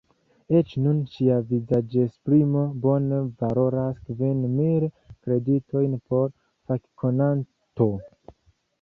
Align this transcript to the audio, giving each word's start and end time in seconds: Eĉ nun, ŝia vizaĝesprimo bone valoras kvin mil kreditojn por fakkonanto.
Eĉ 0.59 0.71
nun, 0.85 1.01
ŝia 1.15 1.35
vizaĝesprimo 1.49 2.63
bone 2.87 3.21
valoras 3.45 4.01
kvin 4.09 4.43
mil 4.57 4.89
kreditojn 5.21 5.97
por 6.11 6.37
fakkonanto. 6.73 7.95